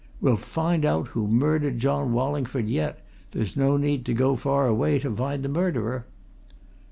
[0.19, 4.97] We'll find out who murdered John Wallingford yet there's no need to go far away
[4.97, 6.07] to find the murderer!"